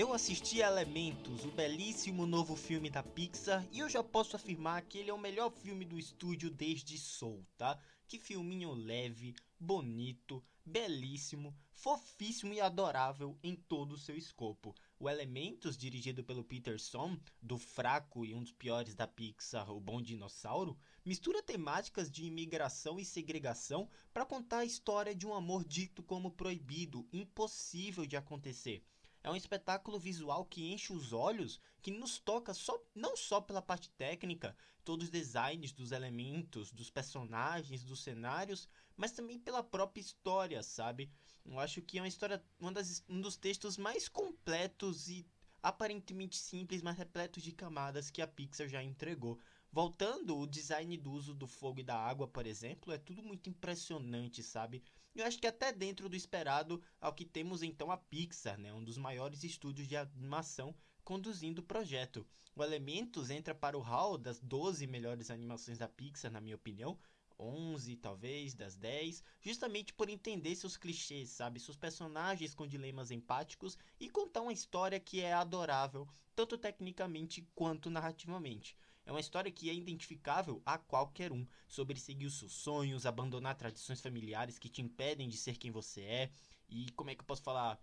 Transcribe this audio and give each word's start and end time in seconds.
Eu 0.00 0.14
assisti 0.14 0.60
Elementos, 0.60 1.44
o 1.44 1.50
belíssimo 1.50 2.26
novo 2.26 2.56
filme 2.56 2.88
da 2.88 3.02
Pixar, 3.02 3.68
e 3.70 3.80
eu 3.80 3.88
já 3.90 4.02
posso 4.02 4.34
afirmar 4.34 4.80
que 4.80 4.96
ele 4.96 5.10
é 5.10 5.12
o 5.12 5.18
melhor 5.18 5.50
filme 5.50 5.84
do 5.84 5.98
estúdio 5.98 6.50
desde 6.50 6.96
Soul, 6.96 7.46
tá? 7.58 7.78
Que 8.08 8.18
filminho 8.18 8.72
leve, 8.72 9.34
bonito, 9.58 10.42
belíssimo, 10.64 11.54
fofíssimo 11.70 12.54
e 12.54 12.62
adorável 12.62 13.38
em 13.42 13.54
todo 13.54 13.92
o 13.92 13.98
seu 13.98 14.16
escopo. 14.16 14.74
O 14.98 15.06
Elementos, 15.06 15.76
dirigido 15.76 16.24
pelo 16.24 16.42
Peter 16.42 16.80
Som, 16.80 17.18
do 17.42 17.58
fraco 17.58 18.24
e 18.24 18.34
um 18.34 18.42
dos 18.42 18.52
piores 18.52 18.94
da 18.94 19.06
Pixar, 19.06 19.70
O 19.70 19.82
Bom 19.82 20.00
Dinossauro, 20.00 20.78
mistura 21.04 21.42
temáticas 21.42 22.10
de 22.10 22.24
imigração 22.24 22.98
e 22.98 23.04
segregação 23.04 23.86
para 24.14 24.24
contar 24.24 24.60
a 24.60 24.64
história 24.64 25.14
de 25.14 25.26
um 25.26 25.34
amor 25.34 25.62
dito 25.62 26.02
como 26.02 26.30
proibido, 26.30 27.06
impossível 27.12 28.06
de 28.06 28.16
acontecer. 28.16 28.82
É 29.22 29.30
um 29.30 29.36
espetáculo 29.36 29.98
visual 29.98 30.44
que 30.44 30.72
enche 30.72 30.92
os 30.92 31.12
olhos, 31.12 31.60
que 31.82 31.90
nos 31.90 32.18
toca 32.18 32.54
só, 32.54 32.82
não 32.94 33.16
só 33.16 33.40
pela 33.40 33.60
parte 33.60 33.90
técnica, 33.90 34.56
todos 34.84 35.06
os 35.06 35.10
designs 35.10 35.72
dos 35.72 35.92
elementos, 35.92 36.72
dos 36.72 36.90
personagens, 36.90 37.84
dos 37.84 38.02
cenários, 38.02 38.68
mas 38.96 39.12
também 39.12 39.38
pela 39.38 39.62
própria 39.62 40.00
história, 40.00 40.62
sabe? 40.62 41.10
Eu 41.44 41.58
acho 41.58 41.82
que 41.82 41.98
é 41.98 42.02
uma 42.02 42.08
história, 42.08 42.42
uma 42.58 42.72
das, 42.72 43.04
um 43.08 43.20
dos 43.20 43.36
textos 43.36 43.76
mais 43.76 44.08
completos 44.08 45.08
e 45.08 45.26
aparentemente 45.62 46.36
simples, 46.36 46.82
mas 46.82 46.96
repletos 46.96 47.42
de 47.42 47.52
camadas 47.52 48.10
que 48.10 48.22
a 48.22 48.26
Pixar 48.26 48.68
já 48.68 48.82
entregou. 48.82 49.38
Voltando, 49.72 50.36
o 50.36 50.46
design 50.46 50.96
do 50.96 51.12
uso 51.12 51.34
do 51.34 51.46
fogo 51.46 51.80
e 51.80 51.84
da 51.84 51.96
água, 51.96 52.26
por 52.26 52.46
exemplo, 52.46 52.92
é 52.92 52.98
tudo 52.98 53.22
muito 53.22 53.48
impressionante, 53.48 54.42
sabe? 54.42 54.82
Eu 55.14 55.26
acho 55.26 55.38
que 55.38 55.46
até 55.46 55.72
dentro 55.72 56.08
do 56.08 56.16
esperado 56.16 56.80
ao 57.00 57.12
que 57.12 57.24
temos 57.24 57.62
então 57.62 57.90
a 57.90 57.96
Pixar, 57.96 58.58
né, 58.58 58.72
um 58.72 58.82
dos 58.82 58.96
maiores 58.96 59.42
estúdios 59.42 59.88
de 59.88 59.96
animação 59.96 60.74
conduzindo 61.02 61.58
o 61.58 61.64
projeto. 61.64 62.24
O 62.54 62.62
Elementos 62.62 63.28
entra 63.28 63.52
para 63.52 63.76
o 63.76 63.80
hall 63.80 64.16
das 64.16 64.38
12 64.38 64.86
melhores 64.86 65.30
animações 65.30 65.78
da 65.78 65.88
Pixar, 65.88 66.30
na 66.30 66.40
minha 66.40 66.54
opinião, 66.54 66.96
11 67.40 67.96
talvez, 67.96 68.54
das 68.54 68.76
10, 68.76 69.24
justamente 69.40 69.92
por 69.92 70.08
entender 70.08 70.54
seus 70.54 70.76
clichês, 70.76 71.30
sabe? 71.30 71.58
Seus 71.58 71.76
personagens 71.76 72.54
com 72.54 72.66
dilemas 72.66 73.10
empáticos 73.10 73.76
e 73.98 74.08
contar 74.08 74.42
uma 74.42 74.52
história 74.52 75.00
que 75.00 75.20
é 75.20 75.32
adorável, 75.32 76.06
tanto 76.36 76.56
tecnicamente 76.56 77.48
quanto 77.54 77.90
narrativamente. 77.90 78.76
É 79.10 79.12
uma 79.12 79.18
história 79.18 79.50
que 79.50 79.68
é 79.68 79.74
identificável 79.74 80.62
a 80.64 80.78
qualquer 80.78 81.32
um, 81.32 81.44
sobre 81.66 81.98
seguir 81.98 82.26
os 82.26 82.38
seus 82.38 82.52
sonhos, 82.52 83.04
abandonar 83.04 83.56
tradições 83.56 84.00
familiares 84.00 84.56
que 84.56 84.68
te 84.68 84.80
impedem 84.80 85.28
de 85.28 85.36
ser 85.36 85.56
quem 85.56 85.72
você 85.72 86.02
é, 86.02 86.30
e 86.68 86.92
como 86.92 87.10
é 87.10 87.16
que 87.16 87.22
eu 87.22 87.26
posso 87.26 87.42
falar? 87.42 87.82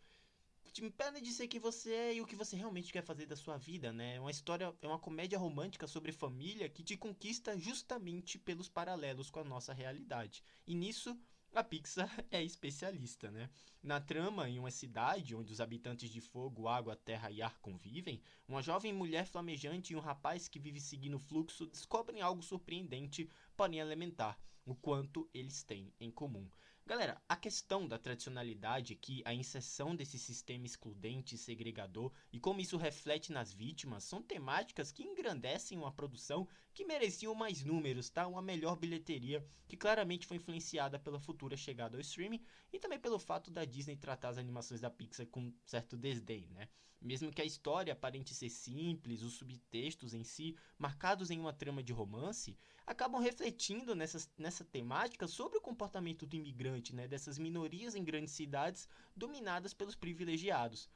Te 0.72 0.86
impedem 0.86 1.22
de 1.22 1.34
ser 1.34 1.50
quem 1.50 1.60
você 1.60 1.92
é 1.92 2.14
e 2.14 2.22
o 2.22 2.26
que 2.26 2.34
você 2.34 2.56
realmente 2.56 2.94
quer 2.94 3.04
fazer 3.04 3.26
da 3.26 3.36
sua 3.36 3.58
vida, 3.58 3.92
né? 3.92 4.16
É 4.16 4.22
uma 4.22 4.32
história, 4.32 4.74
é 4.82 4.88
uma 4.88 5.00
comédia 5.00 5.38
romântica 5.38 5.86
sobre 5.86 6.14
família 6.14 6.70
que 6.70 6.82
te 6.82 6.96
conquista 6.96 7.60
justamente 7.60 8.40
pelos 8.40 8.70
paralelos 8.70 9.30
com 9.30 9.42
a 9.42 9.44
nossa 9.44 9.74
realidade. 9.74 10.42
E 10.66 10.74
nisso 10.74 11.20
a 11.54 11.64
Pixar 11.64 12.10
é 12.32 12.44
especialista, 12.44 13.32
né? 13.32 13.50
Na 13.82 14.00
trama, 14.00 14.50
em 14.50 14.60
uma 14.60 14.72
cidade 14.72 15.36
onde 15.36 15.52
os 15.52 15.62
habitantes 15.62 16.10
de 16.10 16.22
fogo, 16.22 16.68
água, 16.68 16.96
terra 16.96 17.32
e 17.32 17.42
ar 17.42 17.58
convivem, 17.60 18.22
uma 18.48 18.62
jovem 18.62 18.94
mulher 18.94 19.26
flamejante 19.26 19.94
e 19.94 19.96
um 19.96 20.00
rapaz 20.00 20.48
que 20.48 20.60
vive 20.60 20.80
seguindo 20.80 21.16
o 21.16 21.20
fluxo 21.20 21.66
descobrem 21.66 22.22
algo 22.22 22.44
surpreendente, 22.44 23.30
porém 23.56 23.80
elementar, 23.80 24.40
o 24.66 24.76
quanto 24.76 25.30
eles 25.34 25.64
têm 25.64 25.94
em 26.00 26.12
comum. 26.12 26.50
Galera, 26.86 27.22
a 27.28 27.36
questão 27.36 27.86
da 27.86 27.98
tradicionalidade 27.98 28.94
aqui, 28.94 29.22
a 29.26 29.34
inserção 29.34 29.94
desse 29.94 30.18
sistema 30.18 30.66
excludente 30.66 31.36
e 31.36 31.38
segregador 31.38 32.14
e 32.32 32.40
como 32.40 32.62
isso 32.62 32.78
reflete 32.78 33.32
nas 33.32 33.52
vítimas 33.52 34.06
são 34.06 34.22
temáticas 34.22 34.90
que 34.90 35.04
engrandecem 35.04 35.78
uma 35.78 35.92
produção 35.92 36.48
que 36.78 36.86
mereciam 36.86 37.34
mais 37.34 37.64
números, 37.64 38.08
tá? 38.08 38.28
Uma 38.28 38.40
melhor 38.40 38.76
bilheteria 38.76 39.44
que 39.68 39.76
claramente 39.76 40.28
foi 40.28 40.38
influenciada 40.38 41.00
pela 41.00 41.20
futura 41.20 41.58
chegada 41.58 41.98
ao 41.98 42.02
streaming 42.02 42.40
e 42.72 42.78
também 42.78 43.00
pelo 43.00 43.18
fato 43.18 43.50
da 43.50 43.66
Disney 43.66 43.96
tratar 43.96 44.30
as 44.30 44.38
animações 44.38 44.80
da 44.80 44.88
Pixar 44.88 45.26
com 45.26 45.52
certo 45.66 45.98
desdém, 45.98 46.48
né? 46.52 46.70
Mesmo 47.02 47.32
que 47.32 47.42
a 47.42 47.46
história 47.46 47.94
aparente 47.94 48.36
ser 48.36 48.52
simples, 48.52 49.24
os 49.24 49.34
subtextos 49.34 50.14
em 50.14 50.24
si, 50.24 50.56
marcados 50.78 51.32
em 51.32 51.40
uma 51.40 51.52
trama 51.52 51.82
de 51.82 51.92
romance, 51.92 52.56
acabam 52.86 53.20
refletindo 53.20 53.96
nessa 53.96 54.64
temática 54.64 55.28
sobre 55.28 55.58
o 55.58 55.62
comportamento 55.62 56.28
do 56.28 56.36
imigrante, 56.36 56.94
né, 56.94 57.08
dessas 57.08 57.40
minorias 57.40 57.96
em 57.96 58.04
grandes 58.04 58.36
cidades 58.36 58.88
dominadas 59.16 59.74
pelos 59.74 59.96
privilegiados. 59.96 60.88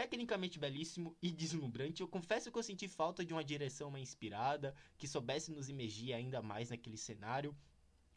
Tecnicamente 0.00 0.58
belíssimo 0.58 1.14
e 1.20 1.30
deslumbrante, 1.30 2.00
eu 2.00 2.08
confesso 2.08 2.50
que 2.50 2.56
eu 2.56 2.62
senti 2.62 2.88
falta 2.88 3.22
de 3.22 3.34
uma 3.34 3.44
direção 3.44 3.90
mais 3.90 4.08
inspirada, 4.08 4.74
que 4.96 5.06
soubesse 5.06 5.52
nos 5.52 5.68
imergir 5.68 6.14
ainda 6.14 6.40
mais 6.40 6.70
naquele 6.70 6.96
cenário, 6.96 7.54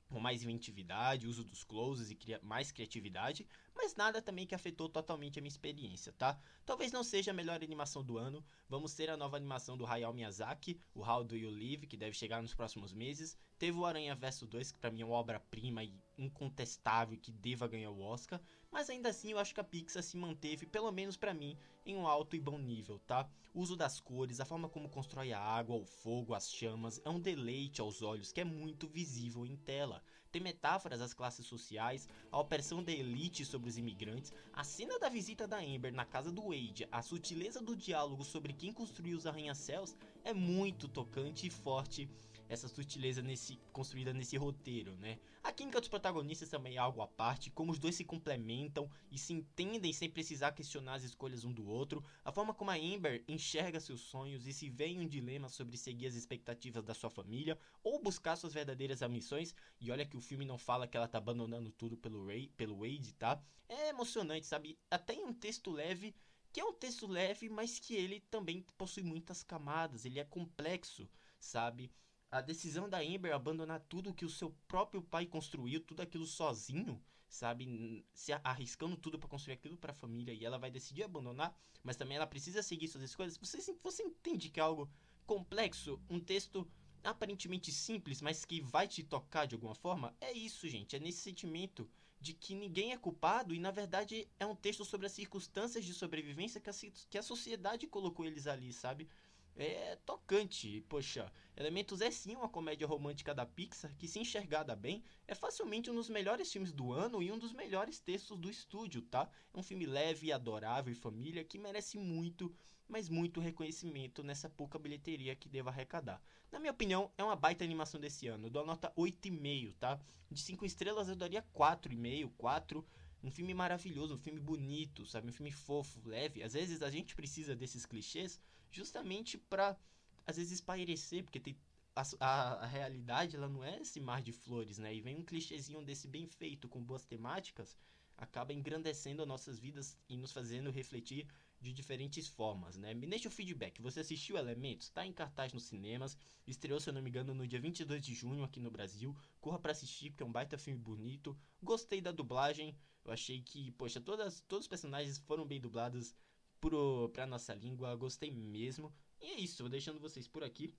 com 0.08 0.18
mais 0.18 0.44
inventividade, 0.44 1.28
uso 1.28 1.44
dos 1.44 1.62
closes 1.66 2.10
e 2.10 2.16
cria 2.16 2.40
mais 2.42 2.72
criatividade, 2.72 3.46
mas 3.76 3.98
nada 3.98 4.22
também 4.22 4.48
que 4.48 4.56
afetou 4.56 4.88
totalmente 4.88 5.40
a 5.40 5.42
minminha 5.42 5.50
experiência, 5.50 6.14
tá? 6.14 6.40
Talvez 6.66 6.94
não 6.94 7.04
seja 7.04 7.32
a 7.32 7.34
melhor 7.34 7.62
animação 7.62 8.02
do 8.02 8.18
ano, 8.18 8.46
vamos 8.70 8.94
ter 8.96 9.10
a 9.10 9.18
nova 9.18 9.36
animação 9.36 9.76
do 9.76 9.86
Hayao 9.86 10.14
Miyazaki, 10.14 10.80
o 10.96 11.02
How 11.02 11.26
Do 11.26 11.36
You 11.36 11.52
Live, 11.52 11.88
que 11.88 11.98
deve 11.98 12.16
chegar 12.16 12.42
nos 12.42 12.54
próximos 12.54 12.94
meses, 12.94 13.38
teve 13.60 13.78
o 13.78 13.86
Aranha 13.86 14.16
Verso 14.16 14.48
2, 14.48 14.72
que 14.72 14.80
para 14.80 14.90
mim 14.90 15.02
é 15.02 15.06
uma 15.06 15.16
obra-prima 15.16 15.84
e 15.84 15.94
incontestável 16.18 17.18
que 17.18 17.32
deva 17.32 17.68
ganhar 17.68 17.92
o 17.92 18.02
Oscar, 18.02 18.42
mas 18.72 18.90
ainda 18.90 19.10
assim 19.10 19.32
eu 19.32 19.40
acho 19.40 19.54
que 19.54 19.60
a 19.60 19.64
Pixar 19.64 20.02
se 20.02 20.18
manteve, 20.18 20.66
pelo 20.66 20.92
menos 20.92 21.16
para 21.16 21.34
mim, 21.34 21.58
em 21.86 21.96
um 21.96 22.08
alto 22.08 22.36
e 22.36 22.40
bom 22.40 22.58
nível, 22.58 23.00
tá? 23.00 23.30
O 23.54 23.62
uso 23.62 23.76
das 23.76 24.00
cores, 24.00 24.40
a 24.40 24.46
forma 24.46 24.68
como 24.68 24.90
constrói 24.90 25.32
a 25.32 25.40
água, 25.40 25.76
o 25.76 25.86
fogo, 25.86 26.34
as 26.34 26.52
chamas, 26.52 27.00
é 27.06 27.10
um 27.10 27.20
deleite 27.20 27.82
aos 27.82 28.02
olhos 28.02 28.32
que 28.32 28.42
é 28.42 28.44
muito 28.44 28.88
visível 28.88 29.46
em 29.46 29.56
tela. 29.56 30.02
Tem 30.32 30.42
metáforas 30.42 31.02
às 31.02 31.14
classes 31.14 31.46
sociais, 31.46 32.10
a 32.32 32.40
opressão 32.40 32.84
da 32.84 32.92
elite 32.92 33.46
sobre 33.46 33.70
os 33.70 33.78
imigrantes, 33.78 34.34
a 34.52 34.64
cena 34.64 34.98
da 34.98 35.08
visita 35.08 35.48
da 35.48 35.60
Amber 35.60 35.94
na 35.94 36.06
casa 36.06 36.32
do 36.32 36.48
Wade, 36.48 36.88
a 36.92 37.04
sutileza 37.04 37.62
do 37.62 37.76
diálogo 37.76 38.24
sobre 38.24 38.54
quem 38.54 38.74
construiu 38.74 39.16
os 39.16 39.28
arranha-céus 39.28 39.96
é 40.24 40.34
muito 40.34 40.88
tocante 40.88 41.46
e 41.46 41.52
forte 41.52 42.10
essa 42.50 42.68
sutileza 42.68 43.22
nesse, 43.22 43.60
construída 43.72 44.14
nesse 44.14 44.38
roteiro, 44.38 44.96
né? 44.98 45.20
A 45.44 45.52
química 45.52 45.80
dos 45.80 45.90
protagonistas 45.90 46.50
também 46.50 46.76
é 46.76 46.78
algo 46.78 47.02
à 47.02 47.08
parte, 47.08 47.50
como 47.50 47.72
os 47.72 47.80
dois 47.80 47.96
se 47.96 48.04
complementam 48.04 48.90
e 49.12 49.18
se 49.18 49.34
entendem 49.34 49.92
sem 49.92 50.10
precisar 50.10 50.52
questionar 50.52 50.96
as 50.96 51.04
escolhas 51.04 51.44
um 51.44 51.52
do 51.52 51.68
outro, 51.68 52.04
a 52.24 52.32
forma 52.32 52.54
como 52.54 52.72
a 52.72 52.76
Amber 52.76 53.24
enxerga 53.28 53.80
seus 53.80 54.02
sonhos 54.02 54.48
e 54.48 54.54
se 54.54 54.70
vê 54.70 54.88
em 54.88 55.00
um 55.00 55.08
dilema 55.08 55.50
sobre 55.50 55.78
seguir 55.78 56.08
as 56.08 56.16
expectativas 56.16 56.84
da 56.84 56.94
sua 56.94 57.10
família 57.10 57.58
ou 57.84 58.02
buscar 58.02 58.36
suas 58.36 58.54
verdadeiras 58.54 59.02
ambições, 59.02 59.54
e 59.80 59.92
olha 59.92 60.06
que 60.06 60.18
o 60.18 60.22
filme 60.22 60.46
não 60.46 60.58
fala 60.58 60.88
que 60.88 60.98
ela 60.98 61.08
tá 61.08 61.18
abandonando 61.18 61.72
tudo 61.72 61.98
pelo, 61.98 62.26
Ray, 62.26 62.48
pelo 62.50 62.80
Wade, 62.80 63.14
tá? 63.14 63.44
É 63.68 63.90
emocionante, 63.90 64.46
sabe? 64.46 64.78
Até 64.90 65.14
em 65.14 65.26
um 65.26 65.34
texto 65.34 65.72
leve 65.72 66.16
que 66.54 66.62
é 66.62 66.64
um 66.64 66.72
texto 66.72 67.08
leve, 67.08 67.50
mas 67.50 67.80
que 67.80 67.96
ele 67.96 68.20
também 68.20 68.64
possui 68.78 69.02
muitas 69.02 69.42
camadas, 69.42 70.06
ele 70.06 70.20
é 70.20 70.24
complexo, 70.24 71.10
sabe? 71.40 71.92
A 72.34 72.42
decisão 72.42 72.90
da 72.90 73.00
Amber 73.00 73.32
abandonar 73.32 73.80
tudo 73.82 74.14
que 74.14 74.26
o 74.26 74.30
seu 74.30 74.50
próprio 74.68 75.04
pai 75.04 75.28
construiu, 75.28 75.80
tudo 75.80 76.02
aquilo 76.02 76.26
sozinho, 76.26 77.00
sabe, 77.30 78.04
se 78.12 78.34
arriscando 78.44 78.98
tudo 78.98 79.20
para 79.20 79.30
construir 79.30 79.54
aquilo 79.54 79.78
para 79.78 79.92
a 79.92 79.96
família 79.96 80.34
e 80.34 80.44
ela 80.44 80.58
vai 80.58 80.72
decidir 80.72 81.04
abandonar, 81.04 81.56
mas 81.84 81.96
também 81.96 82.18
ela 82.18 82.26
precisa 82.26 82.64
seguir 82.64 82.88
suas 82.88 83.04
escolhas. 83.04 83.38
Você 83.38 83.76
você 83.84 84.02
entende 84.02 84.50
que 84.50 84.60
é 84.60 84.64
algo 84.64 84.90
complexo, 85.28 86.02
um 86.10 86.20
texto 86.20 86.68
aparentemente 87.04 87.72
simples, 87.72 88.20
mas 88.20 88.46
que 88.46 88.62
vai 88.62 88.88
te 88.88 89.04
tocar 89.04 89.46
de 89.46 89.54
alguma 89.54 89.76
forma? 89.76 90.16
É 90.20 90.32
isso, 90.32 90.68
gente, 90.68 90.96
é 90.96 91.00
nesse 91.00 91.20
sentimento 91.20 91.88
de 92.20 92.34
que 92.34 92.56
ninguém 92.56 92.94
é 92.94 92.98
culpado 92.98 93.54
e 93.54 93.60
na 93.60 93.70
verdade 93.70 94.28
é 94.40 94.46
um 94.46 94.56
texto 94.56 94.84
sobre 94.84 95.06
as 95.06 95.12
circunstâncias 95.12 95.86
de 95.86 95.94
sobrevivência 95.94 96.60
que 96.60 96.70
a, 96.70 96.74
que 97.10 97.18
a 97.18 97.22
sociedade 97.22 97.86
colocou 97.86 98.26
eles 98.26 98.48
ali, 98.48 98.74
sabe? 98.74 99.08
É 99.56 99.98
tocante. 100.06 100.82
Poxa, 100.90 101.32
Elementos 101.56 102.02
é 102.02 102.10
sim 102.10 102.36
uma 102.36 102.50
comédia 102.50 102.88
romântica 102.88 103.34
da 103.34 103.46
Pixar 103.46 103.96
que, 103.96 104.08
se 104.08 104.20
enxergada 104.20 104.76
bem, 104.76 105.04
é 105.28 105.36
facilmente 105.36 105.90
um 105.92 105.94
dos 105.94 106.10
melhores 106.10 106.52
filmes 106.52 106.72
do 106.72 106.92
ano 106.92 107.22
e 107.22 107.32
um 107.32 107.38
dos 107.38 107.54
melhores 107.54 108.00
textos 108.00 108.40
do 108.40 108.50
estúdio, 108.50 109.04
tá? 109.04 109.30
É 109.54 109.60
um 109.60 109.62
filme 109.62 109.86
leve, 109.86 110.32
adorável 110.32 110.92
e 110.92 110.96
família 110.96 111.44
que 111.44 111.60
merece 111.60 112.00
muito, 112.00 112.52
mas 112.88 113.08
muito 113.08 113.40
reconhecimento 113.40 114.24
nessa 114.24 114.50
pouca 114.50 114.80
bilheteria 114.80 115.36
que 115.36 115.48
deva 115.48 115.70
arrecadar. 115.70 116.20
Na 116.52 116.60
minha 116.60 116.72
opinião, 116.72 117.12
é 117.20 117.24
uma 117.24 117.36
baita 117.36 117.64
animação 117.64 118.00
desse 118.00 118.28
ano. 118.28 118.48
Eu 118.48 118.50
dou 118.50 118.64
a 118.64 118.66
nota 118.66 118.92
8,5, 118.98 119.76
tá? 119.80 120.00
De 120.32 120.42
5 120.42 120.66
estrelas 120.66 121.08
eu 121.08 121.16
daria 121.16 121.44
4,5, 121.54 122.32
4 122.36 122.84
um 123.24 123.32
filme 123.32 123.54
maravilhoso, 123.54 124.16
um 124.16 124.18
filme 124.18 124.40
bonito, 124.40 125.06
sabe? 125.06 125.30
Um 125.30 125.32
filme 125.32 125.52
fofo, 125.52 126.02
leve. 126.04 126.44
Às 126.44 126.54
vezes 126.54 126.82
a 126.82 126.90
gente 126.90 127.16
precisa 127.16 127.56
desses 127.56 127.86
clichês 127.86 128.42
justamente 128.74 129.38
para 129.38 129.78
às 130.26 130.38
vezes 130.38 130.54
espairecer, 130.54 131.24
porque 131.24 131.40
tem 131.40 131.58
a, 131.96 132.04
a, 132.20 132.54
a, 132.64 132.66
realidade 132.66 133.36
ela 133.36 133.48
não 133.48 133.64
é 133.64 133.80
esse 133.80 134.00
mar 134.00 134.22
de 134.22 134.32
flores, 134.32 134.78
né? 134.78 134.94
E 134.94 135.02
vem 135.02 135.16
um 135.16 135.24
clichêzinho 135.24 135.84
desse 135.84 136.08
bem 136.08 136.26
feito, 136.26 136.68
com 136.68 136.82
boas 136.82 137.06
temáticas, 137.06 137.78
acaba 138.18 138.54
engrandecendo 138.54 139.22
as 139.22 139.28
nossas 139.28 139.60
vidas 139.60 139.98
e 140.10 140.18
nos 140.18 140.32
fazendo 140.32 140.72
refletir 140.72 141.28
de 141.62 141.72
diferentes 141.72 142.28
formas, 142.28 142.78
né? 142.78 142.94
Me 142.94 143.08
deixa 143.08 143.30
o 143.30 143.32
feedback. 143.32 143.82
Você 143.82 144.02
assistiu 144.02 144.38
Elementos? 144.38 144.90
Tá 144.90 145.06
em 145.06 145.14
cartaz 145.14 145.54
nos 145.54 145.64
cinemas. 145.64 146.18
Estreou, 146.46 146.80
se 146.80 146.90
eu 146.90 146.94
não 146.94 147.02
me 147.02 147.10
engano, 147.10 147.34
no 147.34 147.48
dia 147.48 147.60
22 147.60 148.02
de 148.02 148.14
junho 148.14 148.44
aqui 148.44 148.60
no 148.60 148.70
Brasil. 148.70 149.16
Corra 149.40 149.60
para 149.60 149.72
assistir, 149.72 150.10
porque 150.10 150.24
é 150.24 150.26
um 150.26 150.32
baita 150.32 150.58
filme 150.58 150.80
bonito. 150.80 151.38
Gostei 151.62 152.02
da 152.02 152.12
dublagem. 152.12 152.76
Eu 153.06 153.14
achei 153.14 153.42
que, 153.42 153.72
poxa, 153.72 154.02
todas, 154.02 154.42
todos 154.42 154.66
os 154.66 154.70
personagens 154.70 155.18
foram 155.20 155.46
bem 155.46 155.62
dublados 155.62 156.14
pro, 156.64 157.10
pra 157.10 157.28
nossa 157.28 157.54
língua. 157.54 157.94
Gostei 157.96 158.32
mesmo. 158.32 158.94
E 159.20 159.26
é 159.26 159.40
isso, 159.40 159.62
vou 159.62 159.70
deixando 159.70 160.00
vocês 160.00 160.28
por 160.28 160.44
aqui. 160.44 160.74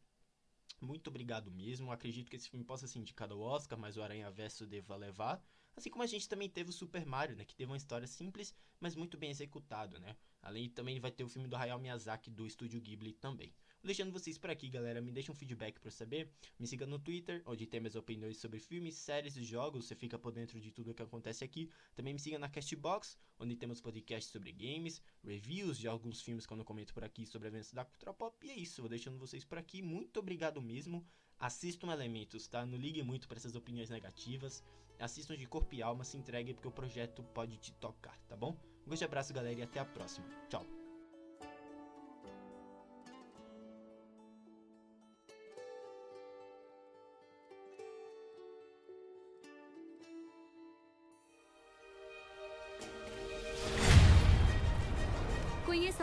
Muito 0.80 1.08
obrigado 1.08 1.50
mesmo. 1.50 1.92
Acredito 1.92 2.30
que 2.30 2.36
esse 2.36 2.48
filme 2.48 2.64
possa 2.64 2.86
ser 2.86 2.98
indicado 2.98 3.34
ao 3.34 3.40
Oscar, 3.40 3.78
mas 3.78 3.96
o 3.96 4.02
Aranha 4.02 4.30
Verso 4.30 4.66
deva 4.66 4.96
levar. 4.96 5.44
Assim 5.76 5.90
como 5.90 6.02
a 6.02 6.06
gente 6.06 6.28
também 6.28 6.48
teve 6.48 6.70
o 6.70 6.72
Super 6.72 7.04
Mario, 7.04 7.36
né? 7.36 7.44
Que 7.44 7.54
teve 7.54 7.70
uma 7.70 7.76
história 7.76 8.06
simples, 8.06 8.54
mas 8.80 8.94
muito 8.94 9.18
bem 9.18 9.30
executado, 9.30 9.98
né? 9.98 10.16
Além 10.40 10.70
também 10.70 10.98
vai 11.00 11.10
ter 11.10 11.24
o 11.24 11.28
filme 11.28 11.48
do 11.48 11.56
Hayao 11.56 11.78
Miyazaki 11.78 12.30
do 12.30 12.46
estúdio 12.46 12.80
Ghibli 12.80 13.12
também. 13.12 13.52
Deixando 13.84 14.10
vocês 14.10 14.38
por 14.38 14.48
aqui, 14.48 14.70
galera. 14.70 15.02
Me 15.02 15.12
deixa 15.12 15.30
um 15.30 15.34
feedback 15.34 15.78
para 15.78 15.90
saber. 15.90 16.30
Me 16.58 16.66
siga 16.66 16.86
no 16.86 16.98
Twitter, 16.98 17.42
onde 17.44 17.66
tem 17.66 17.80
minhas 17.80 17.94
opiniões 17.94 18.38
sobre 18.38 18.58
filmes, 18.58 18.94
séries 18.94 19.36
e 19.36 19.44
jogos. 19.44 19.84
Você 19.84 19.94
fica 19.94 20.18
por 20.18 20.32
dentro 20.32 20.58
de 20.58 20.70
tudo 20.70 20.92
o 20.92 20.94
que 20.94 21.02
acontece 21.02 21.44
aqui. 21.44 21.70
Também 21.94 22.14
me 22.14 22.18
siga 22.18 22.38
na 22.38 22.48
Castbox, 22.48 23.18
onde 23.38 23.54
temos 23.56 23.82
podcasts 23.82 24.32
sobre 24.32 24.52
games, 24.52 25.02
reviews 25.22 25.78
de 25.78 25.86
alguns 25.86 26.22
filmes 26.22 26.46
que 26.46 26.52
eu 26.54 26.56
não 26.56 26.64
comento 26.64 26.94
por 26.94 27.04
aqui 27.04 27.26
sobre 27.26 27.48
eventos 27.48 27.72
da 27.72 27.84
cultura 27.84 28.14
pop. 28.14 28.34
E 28.46 28.50
é 28.50 28.56
isso, 28.56 28.80
vou 28.80 28.88
deixando 28.88 29.18
vocês 29.18 29.44
por 29.44 29.58
aqui. 29.58 29.82
Muito 29.82 30.18
obrigado 30.18 30.62
mesmo. 30.62 31.06
Assistam 31.38 31.92
Elementos, 31.92 32.48
tá? 32.48 32.64
Não 32.64 32.78
ligue 32.78 33.02
muito 33.02 33.28
para 33.28 33.36
essas 33.36 33.54
opiniões 33.54 33.90
negativas. 33.90 34.64
Assistam 34.98 35.36
de 35.36 35.44
corpo 35.44 35.74
e 35.74 35.82
alma, 35.82 36.04
se 36.04 36.16
entregue 36.16 36.54
porque 36.54 36.68
o 36.68 36.72
projeto 36.72 37.22
pode 37.34 37.58
te 37.58 37.72
tocar, 37.74 38.18
tá 38.28 38.36
bom? 38.36 38.56
Um 38.86 38.88
grande 38.88 39.04
abraço, 39.04 39.34
galera, 39.34 39.58
e 39.58 39.62
até 39.62 39.78
a 39.78 39.84
próxima. 39.84 40.26
Tchau. 40.48 40.73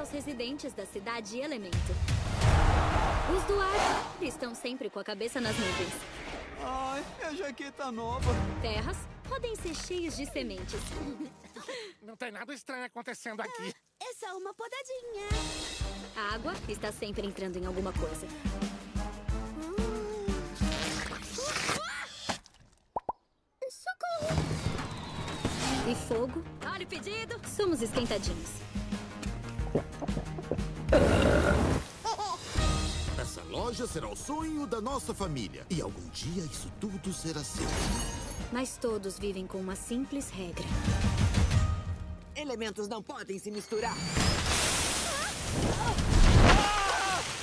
Conheça 0.02 0.04
os 0.04 0.12
residentes 0.12 0.74
da 0.74 0.86
cidade 0.86 1.40
Elemento. 1.40 1.78
Os 3.36 3.44
Duarte 3.44 4.26
estão 4.26 4.56
sempre 4.56 4.90
com 4.90 5.00
a 5.00 5.04
cabeça 5.04 5.40
nas 5.40 5.56
nuvens. 5.56 5.94
Ai, 6.64 7.04
a 7.24 7.34
jaqueta 7.34 7.92
nova. 7.92 8.32
Terras 8.62 8.98
podem 9.28 9.56
ser 9.56 9.76
cheios 9.76 10.16
de 10.16 10.26
sementes. 10.32 10.80
Não 12.02 12.18
tem 12.18 12.32
nada 12.32 12.52
estranho 12.54 12.84
acontecendo 12.86 13.42
aqui. 13.42 13.74
É 14.02 14.14
só 14.14 14.36
uma 14.38 14.54
podadinha. 14.56 15.28
A 16.16 16.36
água 16.36 16.54
está 16.68 16.92
sempre 16.92 17.28
entrando 17.28 17.58
em 17.58 17.66
alguma 17.66 17.94
coisa. 17.94 18.28
Socorro! 23.70 24.42
E 25.88 25.96
fogo? 26.08 26.44
Olha 26.74 26.86
o 26.86 26.88
pedido! 26.90 27.40
Somos 27.48 27.82
esquentadinhos. 27.84 28.71
Essa 33.20 33.44
loja 33.44 33.88
será 33.88 34.10
o 34.10 34.16
sonho 34.16 34.68
da 34.68 34.82
nossa 34.82 35.14
família. 35.14 35.66
E 35.70 35.82
algum 35.82 36.10
dia 36.10 36.44
isso 36.44 36.72
tudo 36.80 37.14
será 37.14 37.44
seu. 37.44 37.68
Mas 38.52 38.78
todos 38.78 39.18
vivem 39.18 39.48
com 39.48 39.60
uma 39.60 39.76
simples 39.76 40.30
regra. 40.30 40.66
Elementos 42.36 42.88
não 42.88 43.02
podem 43.02 43.40
se 43.40 43.50
misturar. 43.52 43.96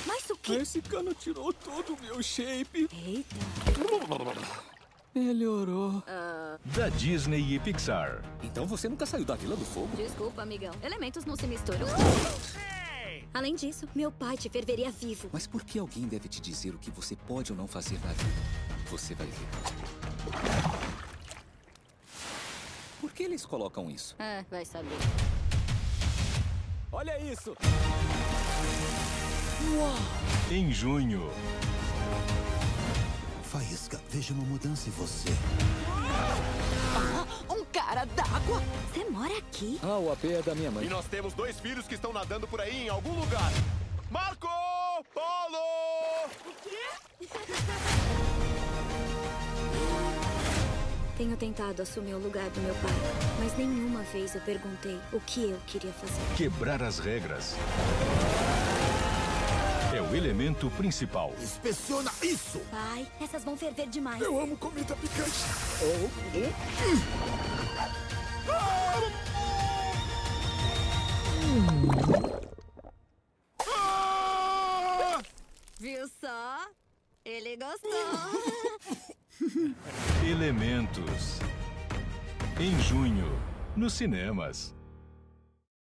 Mas 0.05 0.29
o 0.29 0.35
que? 0.35 0.53
Esse 0.53 0.81
cano 0.81 1.13
tirou 1.13 1.51
todo 1.51 1.93
o 1.93 2.01
meu 2.01 2.21
shape. 2.21 2.87
Eita! 2.93 3.35
Melhorou. 5.13 6.03
Da 6.65 6.89
Disney 6.89 7.55
e 7.55 7.59
Pixar. 7.59 8.21
Então 8.43 8.65
você 8.65 8.87
nunca 8.87 9.05
saiu 9.05 9.25
da 9.25 9.35
Vila 9.35 9.55
do 9.55 9.65
Fogo? 9.65 9.95
Desculpa, 9.95 10.41
amigão. 10.43 10.73
Elementos 10.83 11.25
não 11.25 11.35
se 11.35 11.47
misturam. 11.47 11.87
Além 13.33 13.55
disso, 13.55 13.87
meu 13.93 14.11
pai 14.11 14.37
te 14.37 14.49
ferveria 14.49 14.91
vivo. 14.91 15.29
Mas 15.31 15.45
por 15.45 15.63
que 15.63 15.77
alguém 15.79 16.07
deve 16.07 16.27
te 16.27 16.41
dizer 16.41 16.73
o 16.73 16.79
que 16.79 16.89
você 16.91 17.15
pode 17.15 17.51
ou 17.51 17.57
não 17.57 17.67
fazer 17.67 17.99
na 17.99 18.11
vida? 18.11 18.41
Você 18.89 19.13
vai 19.13 19.27
ver. 19.27 19.47
Por 22.99 23.11
que 23.11 23.23
eles 23.23 23.45
colocam 23.45 23.89
isso? 23.89 24.15
Ah, 24.19 24.43
vai 24.49 24.65
saber. 24.65 24.89
Olha 26.91 27.19
isso. 27.21 27.55
Em 30.51 30.71
junho, 30.71 31.29
Faísca, 33.51 33.99
veja 34.11 34.31
uma 34.33 34.43
mudança 34.43 34.87
em 34.87 34.91
você. 34.91 35.29
Um 37.49 37.65
cara 37.73 38.05
d'água. 38.05 38.61
Você 38.93 39.03
mora 39.09 39.35
aqui? 39.39 39.79
Ah, 39.81 39.97
o 39.97 40.11
AP 40.11 40.25
é 40.25 40.41
da 40.43 40.53
minha 40.53 40.69
mãe. 40.69 40.85
E 40.85 40.89
nós 40.89 41.05
temos 41.05 41.33
dois 41.33 41.59
filhos 41.59 41.87
que 41.87 41.95
estão 41.95 42.13
nadando 42.13 42.47
por 42.47 42.61
aí 42.61 42.85
em 42.85 42.89
algum 42.89 43.19
lugar. 43.19 43.51
Marco 44.11 44.47
Polo! 45.13 46.29
Tenho 51.17 51.35
tentado 51.35 51.81
assumir 51.81 52.13
o 52.13 52.19
lugar 52.19 52.49
do 52.51 52.61
meu 52.61 52.75
pai, 52.75 52.93
mas 53.39 53.57
nenhuma 53.57 54.03
vez 54.03 54.35
eu 54.35 54.41
perguntei 54.41 54.97
o 55.11 55.19
que 55.19 55.49
eu 55.49 55.59
queria 55.65 55.91
fazer. 55.91 56.21
quebrar 56.37 56.83
as 56.83 56.99
regras. 56.99 57.55
É 59.91 59.99
o 59.99 60.15
elemento 60.15 60.69
principal. 60.71 61.33
Inspeciona 61.41 62.11
isso! 62.21 62.59
Pai, 62.69 63.07
essas 63.19 63.43
vão 63.43 63.57
ferver 63.57 63.87
demais. 63.87 64.21
Eu 64.21 64.39
amo 64.39 64.55
comida 64.55 64.95
picante. 64.95 65.31
Viu 75.79 76.07
só? 76.21 76.67
Ele 77.25 77.57
gostou. 77.57 77.89
Elementos. 80.29 81.39
Em 82.59 82.79
junho, 82.81 83.27
nos 83.75 83.93
cinemas. 83.93 84.75